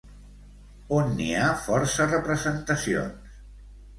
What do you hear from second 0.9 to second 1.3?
On n'hi